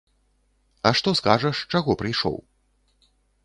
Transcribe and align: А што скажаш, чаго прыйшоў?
А 0.89 0.93
што 1.01 1.13
скажаш, 1.21 1.55
чаго 1.77 1.91
прыйшоў? 2.03 2.43